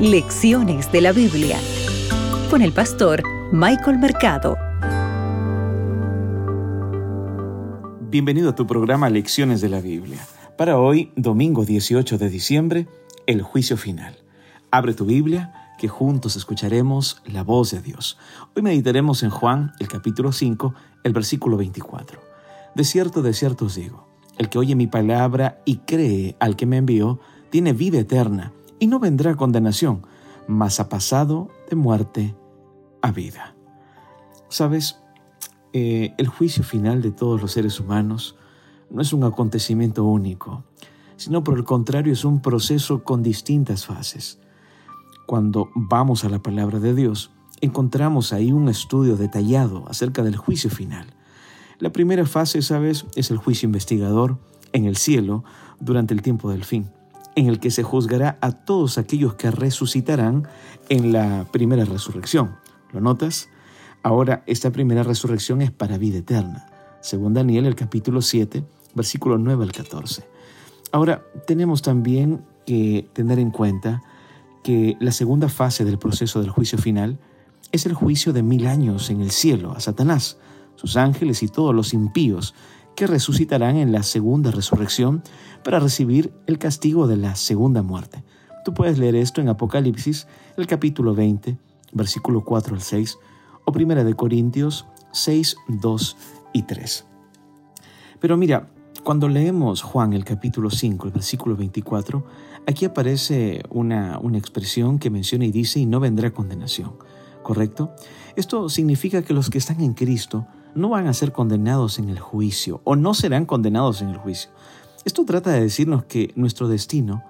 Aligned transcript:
Lecciones 0.00 0.92
de 0.92 1.00
la 1.00 1.12
Biblia 1.12 1.58
con 2.50 2.60
el 2.60 2.72
pastor 2.72 3.22
Michael 3.50 3.96
Mercado. 3.96 4.58
Bienvenido 8.02 8.50
a 8.50 8.54
tu 8.54 8.66
programa 8.66 9.08
Lecciones 9.08 9.62
de 9.62 9.70
la 9.70 9.80
Biblia. 9.80 10.18
Para 10.58 10.78
hoy, 10.78 11.12
domingo 11.16 11.64
18 11.64 12.18
de 12.18 12.28
diciembre, 12.28 12.88
el 13.26 13.40
juicio 13.40 13.78
final. 13.78 14.18
Abre 14.70 14.92
tu 14.92 15.06
Biblia, 15.06 15.74
que 15.78 15.88
juntos 15.88 16.36
escucharemos 16.36 17.22
la 17.24 17.42
voz 17.42 17.70
de 17.70 17.80
Dios. 17.80 18.18
Hoy 18.54 18.60
meditaremos 18.60 19.22
en 19.22 19.30
Juan, 19.30 19.72
el 19.80 19.88
capítulo 19.88 20.30
5, 20.30 20.74
el 21.04 21.14
versículo 21.14 21.56
24. 21.56 22.20
De 22.74 22.84
cierto, 22.84 23.22
de 23.22 23.32
cierto 23.32 23.64
os 23.64 23.76
digo, 23.76 24.06
el 24.36 24.50
que 24.50 24.58
oye 24.58 24.74
mi 24.74 24.88
palabra 24.88 25.62
y 25.64 25.78
cree 25.78 26.36
al 26.38 26.54
que 26.54 26.66
me 26.66 26.76
envió, 26.76 27.18
tiene 27.48 27.72
vida 27.72 27.98
eterna 27.98 28.52
y 28.78 28.86
no 28.86 28.98
vendrá 28.98 29.34
condenación, 29.36 30.02
mas 30.46 30.80
ha 30.80 30.88
pasado 30.88 31.48
de 31.68 31.76
muerte 31.76 32.34
a 33.02 33.10
vida. 33.10 33.54
Sabes, 34.48 35.00
eh, 35.72 36.14
el 36.18 36.28
juicio 36.28 36.62
final 36.62 37.02
de 37.02 37.10
todos 37.10 37.40
los 37.40 37.52
seres 37.52 37.80
humanos 37.80 38.36
no 38.90 39.02
es 39.02 39.12
un 39.12 39.24
acontecimiento 39.24 40.04
único, 40.04 40.64
sino 41.16 41.42
por 41.42 41.56
el 41.56 41.64
contrario 41.64 42.12
es 42.12 42.24
un 42.24 42.40
proceso 42.40 43.02
con 43.02 43.22
distintas 43.22 43.86
fases. 43.86 44.38
Cuando 45.26 45.70
vamos 45.74 46.24
a 46.24 46.28
la 46.28 46.40
palabra 46.40 46.78
de 46.78 46.94
Dios, 46.94 47.32
encontramos 47.60 48.32
ahí 48.32 48.52
un 48.52 48.68
estudio 48.68 49.16
detallado 49.16 49.84
acerca 49.88 50.22
del 50.22 50.36
juicio 50.36 50.70
final. 50.70 51.06
La 51.78 51.90
primera 51.90 52.24
fase, 52.26 52.62
sabes, 52.62 53.06
es 53.16 53.30
el 53.30 53.38
juicio 53.38 53.66
investigador 53.66 54.38
en 54.72 54.84
el 54.84 54.96
cielo 54.96 55.42
durante 55.80 56.14
el 56.14 56.22
tiempo 56.22 56.50
del 56.50 56.64
fin 56.64 56.90
en 57.36 57.46
el 57.46 57.60
que 57.60 57.70
se 57.70 57.82
juzgará 57.82 58.38
a 58.40 58.50
todos 58.50 58.98
aquellos 58.98 59.34
que 59.34 59.50
resucitarán 59.50 60.48
en 60.88 61.12
la 61.12 61.46
primera 61.52 61.84
resurrección. 61.84 62.56
¿Lo 62.92 63.00
notas? 63.00 63.48
Ahora, 64.02 64.42
esta 64.46 64.72
primera 64.72 65.02
resurrección 65.02 65.60
es 65.62 65.70
para 65.70 65.98
vida 65.98 66.18
eterna, 66.18 66.66
según 67.00 67.34
Daniel 67.34 67.66
el 67.66 67.74
capítulo 67.74 68.22
7, 68.22 68.64
versículo 68.94 69.36
9 69.36 69.64
al 69.64 69.72
14. 69.72 70.24
Ahora, 70.92 71.24
tenemos 71.46 71.82
también 71.82 72.44
que 72.64 73.08
tener 73.12 73.38
en 73.38 73.50
cuenta 73.50 74.02
que 74.64 74.96
la 74.98 75.12
segunda 75.12 75.48
fase 75.48 75.84
del 75.84 75.98
proceso 75.98 76.40
del 76.40 76.50
juicio 76.50 76.78
final 76.78 77.18
es 77.70 77.84
el 77.84 77.94
juicio 77.94 78.32
de 78.32 78.42
mil 78.42 78.66
años 78.66 79.10
en 79.10 79.20
el 79.20 79.30
cielo 79.30 79.72
a 79.72 79.80
Satanás, 79.80 80.38
sus 80.76 80.96
ángeles 80.96 81.42
y 81.42 81.48
todos 81.48 81.74
los 81.74 81.92
impíos 81.92 82.54
que 82.96 83.06
resucitarán 83.06 83.76
en 83.76 83.92
la 83.92 84.02
segunda 84.02 84.50
resurrección 84.50 85.22
para 85.62 85.78
recibir 85.78 86.32
el 86.46 86.58
castigo 86.58 87.06
de 87.06 87.16
la 87.16 87.36
segunda 87.36 87.82
muerte. 87.82 88.24
Tú 88.64 88.74
puedes 88.74 88.98
leer 88.98 89.14
esto 89.14 89.40
en 89.40 89.48
Apocalipsis, 89.48 90.26
el 90.56 90.66
capítulo 90.66 91.14
20, 91.14 91.56
versículo 91.92 92.42
4 92.44 92.74
al 92.74 92.80
6, 92.80 93.18
o 93.64 93.72
Primera 93.72 94.02
de 94.02 94.14
Corintios 94.14 94.86
6, 95.12 95.56
2 95.68 96.16
y 96.52 96.62
3. 96.62 97.06
Pero 98.18 98.36
mira, 98.36 98.70
cuando 99.04 99.28
leemos 99.28 99.82
Juan 99.82 100.14
el 100.14 100.24
capítulo 100.24 100.70
5, 100.70 101.06
el 101.06 101.12
versículo 101.12 101.54
24, 101.54 102.24
aquí 102.66 102.86
aparece 102.86 103.62
una, 103.70 104.18
una 104.18 104.38
expresión 104.38 104.98
que 104.98 105.10
menciona 105.10 105.44
y 105.44 105.52
dice, 105.52 105.78
y 105.78 105.86
no 105.86 106.00
vendrá 106.00 106.32
condenación. 106.32 106.94
¿Correcto? 107.42 107.94
Esto 108.34 108.68
significa 108.68 109.22
que 109.22 109.32
los 109.32 109.50
que 109.50 109.58
están 109.58 109.80
en 109.80 109.94
Cristo 109.94 110.46
no 110.76 110.90
van 110.90 111.06
a 111.06 111.14
ser 111.14 111.32
condenados 111.32 111.98
en 111.98 112.08
el 112.08 112.20
juicio 112.20 112.80
o 112.84 112.96
no 112.96 113.14
serán 113.14 113.46
condenados 113.46 114.02
en 114.02 114.10
el 114.10 114.18
juicio. 114.18 114.50
Esto 115.04 115.24
trata 115.24 115.50
de 115.50 115.60
decirnos 115.60 116.04
que 116.04 116.32
nuestro 116.36 116.68
destino 116.68 117.22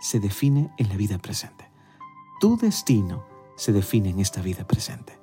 se 0.00 0.20
define 0.20 0.70
en 0.78 0.88
la 0.88 0.96
vida 0.96 1.18
presente. 1.18 1.68
Tu 2.40 2.56
destino 2.56 3.24
se 3.56 3.72
define 3.72 4.10
en 4.10 4.20
esta 4.20 4.42
vida 4.42 4.66
presente. 4.66 5.18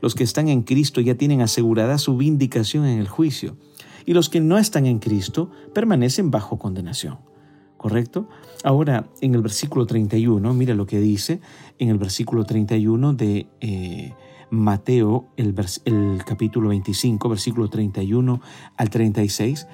Los 0.00 0.14
que 0.14 0.24
están 0.24 0.48
en 0.48 0.62
Cristo 0.62 1.00
ya 1.00 1.14
tienen 1.14 1.40
asegurada 1.40 1.98
su 1.98 2.16
vindicación 2.16 2.84
en 2.86 2.98
el 2.98 3.08
juicio 3.08 3.56
y 4.04 4.12
los 4.14 4.28
que 4.28 4.40
no 4.40 4.58
están 4.58 4.86
en 4.86 4.98
Cristo 4.98 5.50
permanecen 5.74 6.30
bajo 6.30 6.58
condenación. 6.58 7.18
¿Correcto? 7.76 8.28
Ahora, 8.64 9.06
en 9.20 9.34
el 9.34 9.42
versículo 9.42 9.86
31, 9.86 10.54
mira 10.54 10.74
lo 10.74 10.86
que 10.86 10.98
dice 10.98 11.40
en 11.78 11.88
el 11.88 11.98
versículo 11.98 12.44
31 12.44 13.12
de 13.14 13.46
eh, 13.60 14.14
Mateo, 14.50 15.28
el, 15.36 15.54
el 15.84 16.24
capítulo 16.24 16.68
25, 16.70 17.28
versículo 17.28 17.68
31 17.68 18.40
al 18.76 18.90
36. 18.90 19.66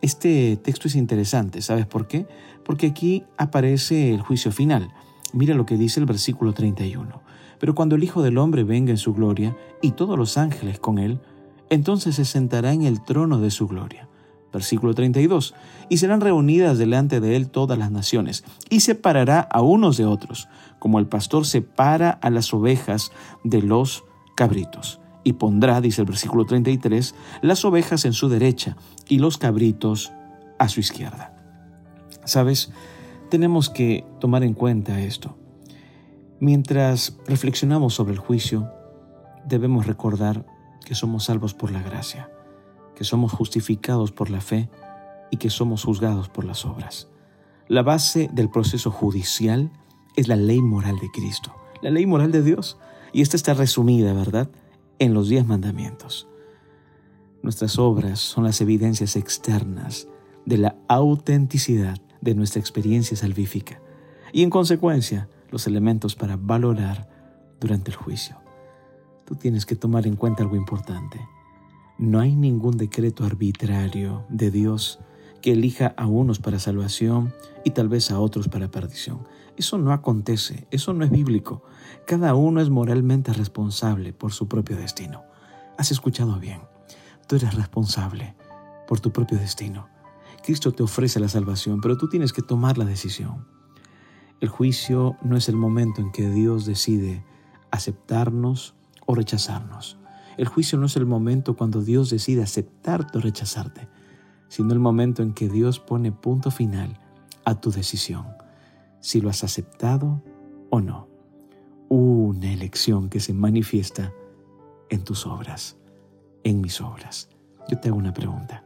Este 0.00 0.56
texto 0.56 0.88
es 0.88 0.96
interesante, 0.96 1.62
¿sabes 1.62 1.86
por 1.86 2.06
qué? 2.06 2.26
Porque 2.64 2.86
aquí 2.86 3.24
aparece 3.36 4.12
el 4.12 4.22
juicio 4.22 4.52
final. 4.52 4.92
Mira 5.32 5.54
lo 5.54 5.66
que 5.66 5.76
dice 5.76 6.00
el 6.00 6.06
versículo 6.06 6.52
31. 6.52 7.22
Pero 7.58 7.74
cuando 7.74 7.96
el 7.96 8.04
Hijo 8.04 8.22
del 8.22 8.38
Hombre 8.38 8.64
venga 8.64 8.90
en 8.90 8.98
su 8.98 9.14
gloria 9.14 9.56
y 9.80 9.92
todos 9.92 10.18
los 10.18 10.36
ángeles 10.36 10.78
con 10.78 10.98
él, 10.98 11.20
entonces 11.70 12.16
se 12.16 12.24
sentará 12.24 12.72
en 12.72 12.82
el 12.82 13.02
trono 13.02 13.40
de 13.40 13.50
su 13.50 13.66
gloria. 13.66 14.08
Versículo 14.52 14.94
32. 14.94 15.54
Y 15.88 15.96
serán 15.96 16.20
reunidas 16.20 16.78
delante 16.78 17.20
de 17.20 17.36
él 17.36 17.50
todas 17.50 17.78
las 17.78 17.90
naciones, 17.90 18.44
y 18.70 18.80
separará 18.80 19.40
a 19.40 19.62
unos 19.62 19.96
de 19.96 20.06
otros, 20.06 20.48
como 20.78 20.98
el 20.98 21.06
pastor 21.06 21.46
separa 21.46 22.10
a 22.10 22.30
las 22.30 22.52
ovejas 22.54 23.10
de 23.42 23.62
los 23.62 24.04
cabritos. 24.34 25.00
Y 25.22 25.34
pondrá, 25.34 25.80
dice 25.80 26.02
el 26.02 26.06
versículo 26.06 26.44
33, 26.44 27.14
las 27.40 27.64
ovejas 27.64 28.04
en 28.04 28.12
su 28.12 28.28
derecha 28.28 28.76
y 29.08 29.18
los 29.18 29.38
cabritos 29.38 30.12
a 30.58 30.68
su 30.68 30.80
izquierda. 30.80 31.34
¿Sabes? 32.24 32.72
Tenemos 33.30 33.70
que 33.70 34.06
tomar 34.20 34.44
en 34.44 34.54
cuenta 34.54 35.00
esto. 35.00 35.36
Mientras 36.40 37.16
reflexionamos 37.26 37.94
sobre 37.94 38.12
el 38.12 38.18
juicio, 38.18 38.70
debemos 39.46 39.86
recordar 39.86 40.44
que 40.84 40.94
somos 40.94 41.24
salvos 41.24 41.54
por 41.54 41.70
la 41.70 41.82
gracia, 41.82 42.30
que 42.94 43.04
somos 43.04 43.32
justificados 43.32 44.12
por 44.12 44.30
la 44.30 44.40
fe 44.40 44.68
y 45.30 45.38
que 45.38 45.50
somos 45.50 45.84
juzgados 45.84 46.28
por 46.28 46.44
las 46.44 46.64
obras. 46.64 47.08
La 47.66 47.82
base 47.82 48.28
del 48.32 48.50
proceso 48.50 48.90
judicial 48.90 49.72
es 50.16 50.28
la 50.28 50.36
ley 50.36 50.60
moral 50.60 50.98
de 50.98 51.10
Cristo, 51.10 51.54
la 51.80 51.90
ley 51.90 52.06
moral 52.06 52.30
de 52.30 52.42
Dios. 52.42 52.78
Y 53.14 53.22
esta 53.22 53.36
está 53.36 53.54
resumida, 53.54 54.12
¿verdad?, 54.12 54.50
en 54.98 55.14
los 55.14 55.28
diez 55.28 55.46
mandamientos. 55.46 56.28
Nuestras 57.42 57.78
obras 57.78 58.18
son 58.18 58.42
las 58.42 58.60
evidencias 58.60 59.14
externas 59.14 60.08
de 60.44 60.58
la 60.58 60.76
autenticidad 60.88 62.00
de 62.20 62.34
nuestra 62.34 62.60
experiencia 62.60 63.16
salvífica 63.16 63.80
y 64.32 64.42
en 64.42 64.50
consecuencia 64.50 65.28
los 65.50 65.68
elementos 65.68 66.16
para 66.16 66.36
valorar 66.36 67.08
durante 67.60 67.92
el 67.92 67.96
juicio. 67.96 68.36
Tú 69.24 69.36
tienes 69.36 69.64
que 69.64 69.76
tomar 69.76 70.08
en 70.08 70.16
cuenta 70.16 70.42
algo 70.42 70.56
importante. 70.56 71.20
No 71.98 72.18
hay 72.18 72.34
ningún 72.34 72.76
decreto 72.76 73.24
arbitrario 73.24 74.26
de 74.28 74.50
Dios 74.50 74.98
que 75.44 75.52
elija 75.52 75.92
a 75.98 76.06
unos 76.06 76.38
para 76.38 76.58
salvación 76.58 77.34
y 77.64 77.72
tal 77.72 77.90
vez 77.90 78.10
a 78.10 78.18
otros 78.18 78.48
para 78.48 78.70
perdición. 78.70 79.26
Eso 79.58 79.76
no 79.76 79.92
acontece, 79.92 80.66
eso 80.70 80.94
no 80.94 81.04
es 81.04 81.10
bíblico. 81.10 81.62
Cada 82.06 82.34
uno 82.34 82.62
es 82.62 82.70
moralmente 82.70 83.30
responsable 83.34 84.14
por 84.14 84.32
su 84.32 84.48
propio 84.48 84.78
destino. 84.78 85.22
Has 85.76 85.90
escuchado 85.90 86.40
bien, 86.40 86.62
tú 87.28 87.36
eres 87.36 87.52
responsable 87.52 88.34
por 88.88 89.00
tu 89.00 89.12
propio 89.12 89.36
destino. 89.36 89.86
Cristo 90.42 90.72
te 90.72 90.82
ofrece 90.82 91.20
la 91.20 91.28
salvación, 91.28 91.82
pero 91.82 91.98
tú 91.98 92.08
tienes 92.08 92.32
que 92.32 92.40
tomar 92.40 92.78
la 92.78 92.86
decisión. 92.86 93.46
El 94.40 94.48
juicio 94.48 95.18
no 95.20 95.36
es 95.36 95.50
el 95.50 95.56
momento 95.56 96.00
en 96.00 96.10
que 96.10 96.30
Dios 96.30 96.64
decide 96.64 97.22
aceptarnos 97.70 98.76
o 99.04 99.14
rechazarnos. 99.14 99.98
El 100.38 100.48
juicio 100.48 100.78
no 100.78 100.86
es 100.86 100.96
el 100.96 101.04
momento 101.04 101.54
cuando 101.54 101.82
Dios 101.82 102.08
decide 102.08 102.42
aceptarte 102.42 103.18
o 103.18 103.20
rechazarte, 103.20 103.88
sino 104.48 104.72
el 104.72 104.78
momento 104.78 105.22
en 105.22 105.32
que 105.32 105.48
Dios 105.48 105.80
pone 105.80 106.12
punto 106.12 106.50
final 106.50 107.00
a 107.44 107.60
tu 107.60 107.70
decisión 107.70 108.26
si 109.00 109.20
lo 109.20 109.28
has 109.28 109.44
aceptado 109.44 110.22
o 110.70 110.80
no. 110.80 111.08
Una 111.88 112.52
elección 112.52 113.10
que 113.10 113.20
se 113.20 113.34
manifiesta 113.34 114.12
en 114.88 115.04
tus 115.04 115.26
obras, 115.26 115.76
en 116.42 116.60
mis 116.60 116.80
obras. 116.80 117.28
Yo 117.68 117.78
te 117.78 117.88
hago 117.88 117.98
una 117.98 118.14
pregunta. 118.14 118.64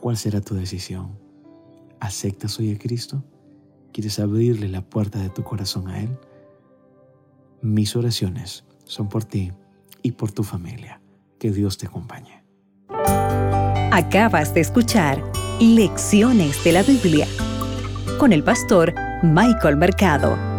¿Cuál 0.00 0.16
será 0.16 0.40
tu 0.40 0.54
decisión? 0.54 1.18
¿Aceptas 2.00 2.58
hoy 2.58 2.72
a 2.72 2.78
Cristo? 2.78 3.22
¿Quieres 3.92 4.18
abrirle 4.18 4.68
la 4.68 4.82
puerta 4.82 5.18
de 5.18 5.28
tu 5.28 5.44
corazón 5.44 5.88
a 5.88 6.00
Él? 6.00 6.18
Mis 7.60 7.94
oraciones 7.94 8.64
son 8.84 9.08
por 9.08 9.24
ti 9.24 9.52
y 10.02 10.12
por 10.12 10.32
tu 10.32 10.42
familia. 10.42 11.00
Que 11.38 11.50
Dios 11.50 11.76
te 11.78 11.86
acompañe. 11.86 12.42
Acabas 13.94 14.54
de 14.54 14.62
escuchar 14.62 15.22
Lecciones 15.60 16.64
de 16.64 16.72
la 16.72 16.82
Biblia 16.82 17.26
con 18.18 18.32
el 18.32 18.42
pastor 18.42 18.94
Michael 19.22 19.76
Mercado. 19.76 20.51